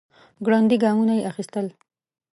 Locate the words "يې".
1.17-1.23